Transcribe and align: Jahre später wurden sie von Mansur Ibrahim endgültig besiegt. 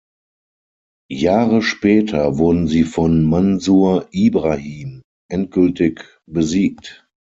Jahre 1.11 1.61
später 1.61 2.39
wurden 2.39 2.67
sie 2.67 2.85
von 2.85 3.23
Mansur 3.23 4.07
Ibrahim 4.09 5.03
endgültig 5.29 6.19
besiegt. 6.25 7.07